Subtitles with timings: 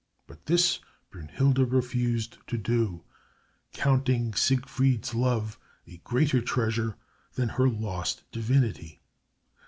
[0.25, 0.79] But this
[1.13, 3.03] Brünnhilde refused to do,
[3.71, 6.95] counting Siegfried's love a greater treasure
[7.35, 8.99] than her lost divinity.